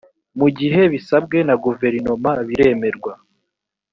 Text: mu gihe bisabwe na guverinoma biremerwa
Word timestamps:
mu 0.39 0.47
gihe 0.57 0.81
bisabwe 0.93 1.37
na 1.47 1.55
guverinoma 1.63 2.31
biremerwa 2.47 3.13